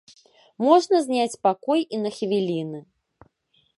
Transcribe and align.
Можна 0.67 1.01
зняць 1.07 1.39
пакой 1.47 1.81
і 1.99 2.03
на 2.07 2.13
хвіліны. 2.17 2.79